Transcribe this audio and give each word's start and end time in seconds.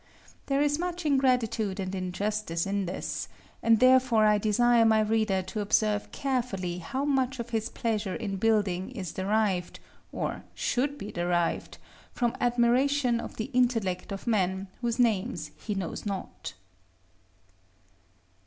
There 0.47 0.63
is 0.63 0.79
much 0.79 1.05
ingratitude 1.05 1.79
and 1.79 1.93
injustice 1.93 2.65
in 2.65 2.87
this; 2.87 3.27
and 3.61 3.79
therefore 3.79 4.25
I 4.25 4.39
desire 4.39 4.83
my 4.83 4.99
reader 5.01 5.43
to 5.43 5.59
observe 5.59 6.11
carefully 6.11 6.79
how 6.79 7.05
much 7.05 7.37
of 7.37 7.51
his 7.51 7.69
pleasure 7.69 8.15
in 8.15 8.37
building 8.37 8.89
is 8.89 9.13
derived, 9.13 9.79
or 10.11 10.43
should 10.55 10.97
be 10.97 11.11
derived, 11.11 11.77
from 12.13 12.35
admiration 12.41 13.19
of 13.19 13.35
the 13.35 13.51
intellect 13.53 14.11
of 14.11 14.25
men 14.25 14.69
whose 14.81 14.97
names 14.97 15.51
he 15.55 15.75
knows 15.75 16.03
not. 16.03 16.55